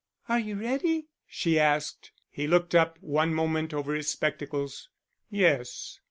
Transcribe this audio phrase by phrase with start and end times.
[0.27, 2.09] "Are you ready?" she asked.
[2.31, 4.89] He looked up one moment over his spectacles.
[5.29, 5.99] "Yes."